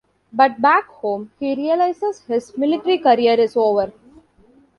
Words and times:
But 0.33 0.59
back 0.59 0.87
home 0.87 1.29
he 1.37 1.53
realizes 1.53 2.21
his 2.21 2.57
military 2.57 2.97
career 2.97 3.35
is 3.39 3.55
over. 3.55 3.93